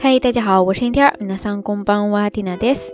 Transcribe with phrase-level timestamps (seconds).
[0.00, 1.12] 嗨，大家好，我是天天。
[1.18, 2.92] 皆さんこんばんは、ティナです。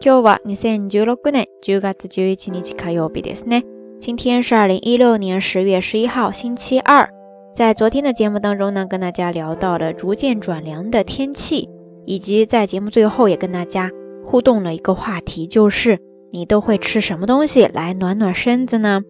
[0.00, 3.64] 今日は二千十六年十月十一日火曜日ですね。
[4.00, 7.08] 今天是二零一六年十月十一号，星期二。
[7.54, 11.68] 在昨天的节目当中呢，跟大家聊到了逐渐转凉的天气，
[12.06, 13.90] 以及在节目最后也跟大家
[14.24, 15.98] 互动了一个话题，就是
[16.32, 19.02] 你都会吃什么东西来暖暖身子呢？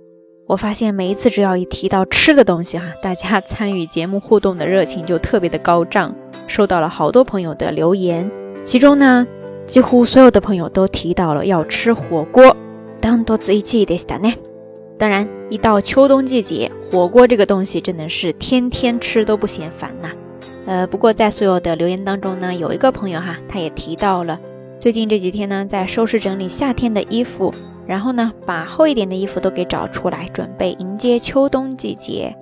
[0.47, 6.15] 我发现每一次只要一提到吃的东西哈，大家 参与节目互动的热情就特别的高涨，
[6.47, 8.31] 收到了好多朋友的留言，
[8.63, 9.27] 其中呢，
[9.67, 12.55] 几乎所有的朋友都提到了要吃火锅。
[13.01, 14.33] 当多子一起的是呢。
[14.97, 20.09] 当然，一到秋冬季节，火锅这个东西真的是天天吃都不嫌烦呐。
[20.65, 24.39] 呃，不过在所有的留言当中呢，有一个朋友哈，他也提到了
[24.79, 27.53] 最近这几天呢，在收拾整理夏天的衣服，
[27.86, 32.36] 然后呢，把厚一点的衣服都给找出来，准备迎接秋冬季节。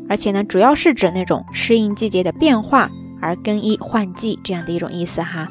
[0.10, 2.90] 而且呢，主要是指那种适应季节的变化
[3.22, 5.48] 而更衣换季这样的一种意思哈。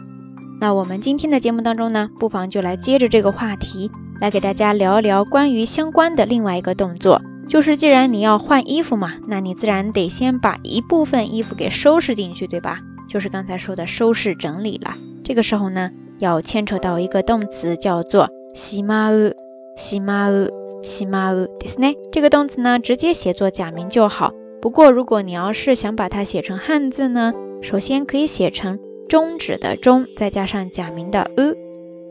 [0.60, 12.80] 那我们今天的节目当中呢，不妨就来接着这个话题，来给大家聊一聊关于相关的另外一个动作，就是既然你要换衣服嘛，那你自然得先把一部分衣服给收拾进去，对吧？
[13.08, 14.90] 就是刚才说的收拾整理了，
[15.22, 19.34] 这个时候呢，要牵扯到一个动词，叫做しまう、
[19.76, 20.50] しまう、
[20.82, 21.94] しまうですね。
[22.10, 24.32] 这个动词呢，直接写作假名就好。
[24.62, 28.78] 不过，如果你要是想把它写成汉字呢， 首先可以写成
[29.08, 31.54] 终止的终，再加上假名的 u，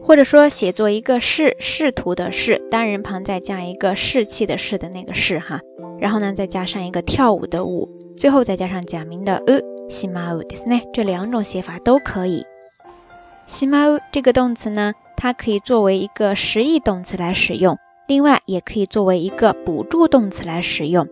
[0.01, 5.61] 或者说写作一个仕仕途的仕，单人旁再加一个士气的士的那个士哈，
[5.99, 9.75] 然后呢，再加上一个跳舞的舞，最后再加上假名的 u。
[9.87, 12.43] しまうですね，这两种写法都可以。
[13.47, 17.77] しまう这个动词呢，它可以作为一个实义动词来使用，
[18.07, 21.07] 另外也可以作为一个补助动词来使用。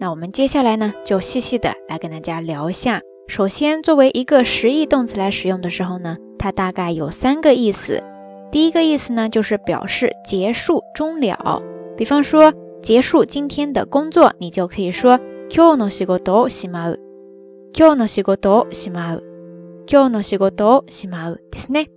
[0.00, 3.00] 那我们接下来呢，就细细的来跟大家聊一下。
[3.28, 8.02] 首先，作为一个实义动词来使用的时候呢，它大概有三个意思。
[8.52, 11.62] 第一个意思呢，就是表示结束、终了。
[11.96, 12.52] 比方说，
[12.82, 17.00] 结束今天的工作，你就可以说今日の仕事をしまう。
[17.72, 19.22] 今日の仕事をしまう。
[19.86, 21.88] 今日の仕事をしまうですね。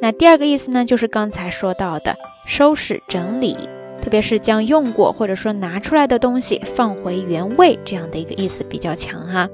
[0.00, 2.14] 那第二个意思呢，就是刚才说到的
[2.46, 3.56] 收拾整理，
[4.00, 9.48] 特别是将用过或者说拿出来的东西放回原位这样的一个意思比较强哈。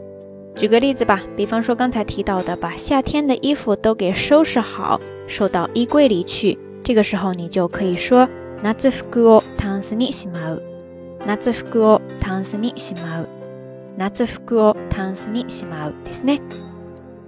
[0.58, 6.58] 举个例子吧，比方说刚才提到的，把夏天的衣服都给收拾好，收到衣柜里去。
[6.84, 8.28] 这个时候你就可以说
[8.62, 10.62] 夏服をタンスにしまう。
[11.26, 13.28] 夏服をタンスにしまう。
[13.96, 16.40] 夏服をタンスにしまうですね。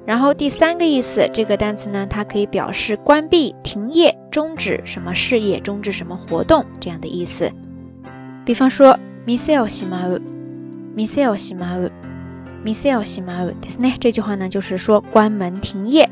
[0.04, 7.50] 然后第三个意思，这个单词呢，它可以表示关闭、停业、终止什么事业、终止什么活动这样的意思。
[8.44, 10.22] 比方说，店を閉まう、
[10.94, 11.90] 店を閉まう、
[12.64, 13.96] 店を閉まうですね。
[13.98, 16.10] 这句话呢，就是说关门、停业。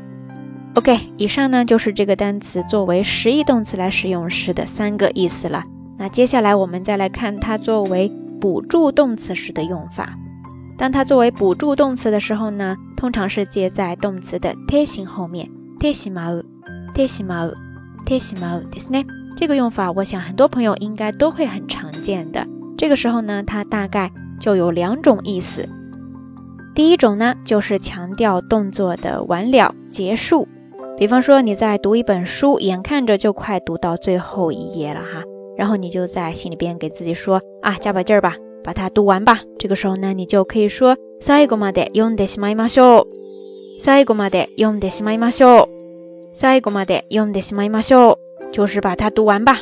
[0.75, 5.63] OK，以上呢就是这个单词作为实义动词来使用时的三个意思了。
[5.97, 10.17] 那接下来我们再来看它作为补助动词时的用法。
[10.77, 15.49] 当它作为补助动词的时候呢，通常是接在动词的て形后面。
[15.77, 16.43] てしまう、
[16.95, 17.53] てしまう、
[18.05, 19.05] てしまうですね。
[19.37, 22.47] 这个用法，我想很多朋友应该都会很常见的。
[22.77, 25.67] 这个时候呢，它大概就有两种意思。
[26.79, 30.47] 第一种呢，就是强调动作的完了、结束。
[30.97, 35.23] 比方说你在读一本书，眼看着就快读到最后一页了哈，
[35.57, 38.35] 然后你就在心里边给自己说啊，加把劲儿吧。
[38.63, 39.41] 把它读完吧。
[39.59, 43.07] 这个时候呢，你就可以说最後まで読んでしまいましょう。
[43.79, 45.69] 最後まで読んでしまいましょう。
[46.33, 48.51] 最後まで読んでしまいましょう。
[48.51, 49.61] 就是把它读完吧。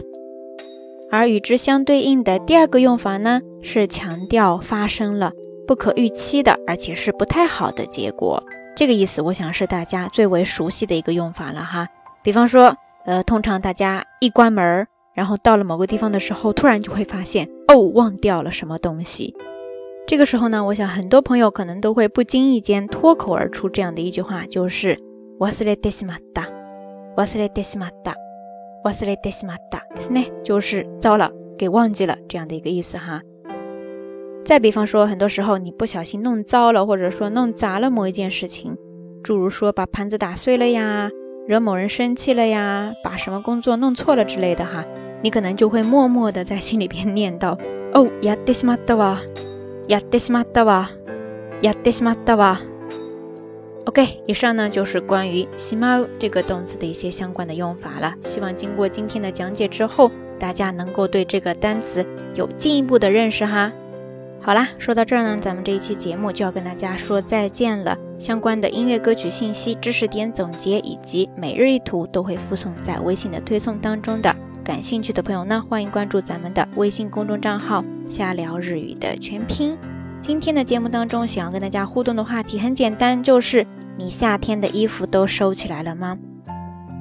[1.12, 5.34] 而与之相对应的第二个用法呢，是强调发生了
[5.68, 8.44] 不可预期的，而且是不太好的结果。
[8.76, 11.88] 这个意思，我想是大家最为熟悉的一个用法了哈。
[12.24, 12.76] 比方说，
[13.06, 14.88] 呃，通常大家一关门儿。
[15.16, 19.36] 然后到了某个地方的时候，突然就会发现哦，忘掉了什么东西。
[20.08, 24.98] 这个时候呢，我想很多朋友可能都会不经意间脱口而出这样的一句话，就是“
[25.38, 26.48] 忘れてしまった，
[27.16, 28.16] 忘れてしまった，
[28.84, 33.22] 忘れてしまった”，ですね，就是糟了，给忘记了这样的一个意思哈。
[34.48, 38.78] 再比方说，很多时候你不小心弄糟了，或者说弄砸了某一件事情，
[39.24, 41.10] 诸如说把盘子打碎了呀，
[41.48, 44.84] 惹某人生气了呀，把什么工作弄错了之类的哈。
[45.22, 47.58] 你可能就会默默的在心里边念叨：“
[47.94, 49.20] 哦，やってしまったわ，
[49.88, 50.90] やってしまったわ。
[51.62, 52.58] やってしまったわ。
[53.86, 58.14] OK，以上呢就是关于しまう这个动词的一些相关的用法了。
[58.24, 62.06] 希望经过今天的讲解之后，大家能够对这个单词
[62.36, 63.72] 有进一步的认识哈。
[64.41, 67.97] 好啦，说到这儿呢，咱们这一期节目就要跟大家说再见了。
[68.19, 74.35] 相关的音乐歌曲信息、知识点总结以及每日一图都会附送在微信的推送当中的。
[74.65, 79.77] 感兴趣的朋友呢，欢迎关注咱们的微信公众账号“瞎聊日语”的全拼。
[80.23, 86.17] 今天的节目当中，想要跟大家互动的话题很简单，就是你夏天的衣服都收起来了吗？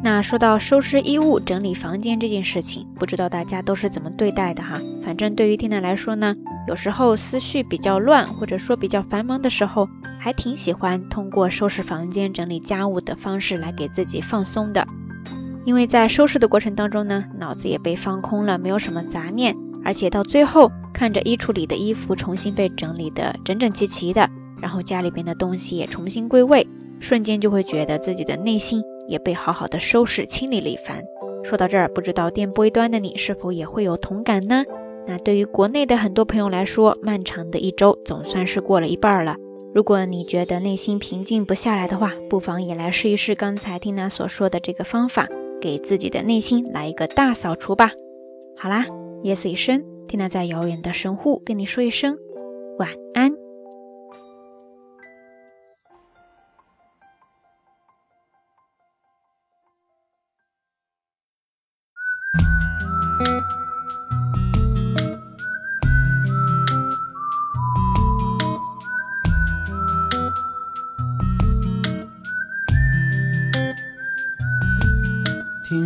[0.04, 4.80] 那说到收拾衣物、整理房间这件事情，不知道大家都是怎么对待的哈？
[5.04, 6.36] 反正对于缇娜来说呢，
[6.68, 9.90] 有时候思绪比较乱，或者说比较繁忙的时候，
[10.20, 14.88] 还挺喜欢通过收拾房间、整理家务的方式来给自己放松的。
[15.66, 24.30] 因为在收拾的过程当中呢，脑子也被放空了，没有什么杂念，而且到最后看着衣橱里的衣服重新被整理的整整齐齐的，
[24.62, 26.66] 然后家里边的东西也重新归位，
[27.00, 31.04] 瞬间就会觉得自己的内心也被好好的收拾清理了一番。
[31.44, 34.66] 说到这儿，不知道电波一端的你是否也会有同感呢？
[35.06, 39.38] 那对于国内的很多朋友来说，漫长的一周总算是过了一半了。
[39.74, 45.28] 如果你觉得内心平静不下来的话，不妨也来试一试刚才听娜所说的这个方法。
[45.60, 47.92] 给自己的内心来一个大扫除吧。
[48.56, 48.86] 好啦，
[49.24, 52.16] 夜色已深，听娜在遥远的神户跟你说一声
[52.78, 53.47] 晚安。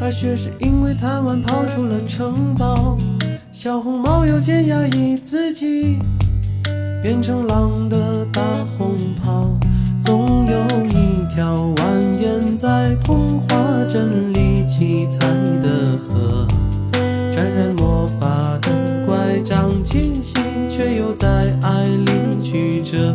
[0.00, 2.98] 白雪是因为贪玩跑出了城堡。
[3.52, 5.98] 小红帽又见压抑自己，
[7.02, 8.42] 变成狼的大
[8.76, 9.48] 红袍。
[10.00, 11.82] 总有一条蜿
[12.20, 13.46] 蜒在童话
[13.88, 15.18] 镇里七彩
[15.60, 16.46] 的河，
[17.32, 20.34] 沾染魔法的乖张气息，
[20.68, 23.14] 却又在爱里曲折。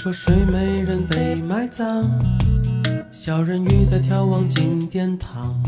[0.00, 2.06] 听说睡美人被埋葬，
[3.12, 5.62] 小人鱼在眺望金殿堂。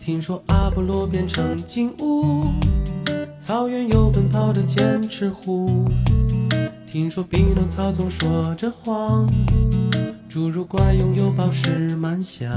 [0.00, 2.46] 听说阿波罗变成金乌，
[3.38, 5.84] 草原有奔跑的剑齿虎。
[6.86, 9.28] 听说匹诺曹总说着谎，
[10.30, 12.48] 侏儒怪拥有宝石满箱。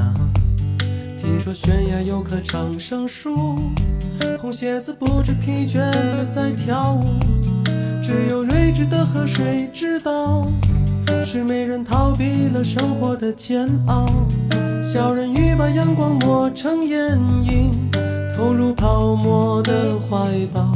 [1.20, 3.60] 听说悬崖有棵长生树，
[4.40, 7.49] 红鞋子不知疲倦的在跳舞。
[8.02, 10.46] 只有睿智的河水知道，
[11.26, 14.08] 是美人逃避了生活的煎熬。
[14.82, 17.72] 小人鱼把阳光抹成眼影，
[18.36, 20.76] 投入泡沫的怀抱。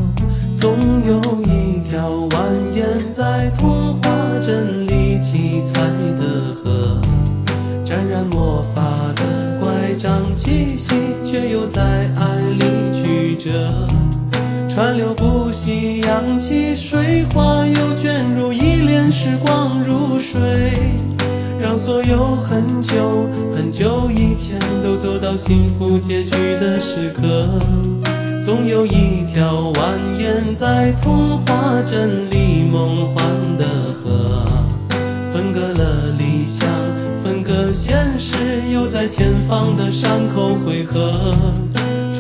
[0.56, 2.30] 总有一条蜿
[2.74, 4.10] 蜒在童话
[4.42, 5.82] 镇里七彩
[6.20, 7.02] 的河，
[7.84, 8.82] 沾染魔法
[9.16, 11.82] 的乖张气息，却又在
[12.16, 12.33] 爱
[15.64, 20.74] 流不息，扬起水花，又卷入一帘时光如水，
[21.60, 27.48] 让所有很久很久以前都走到幸福结局的时刻。
[28.44, 33.26] 总有一条蜿蜒在童话镇里梦幻
[33.58, 33.66] 的
[34.04, 34.46] 河，
[35.32, 36.68] 分隔了理想，
[37.24, 38.36] 分隔现实，
[38.70, 41.34] 又在前方的山口汇合。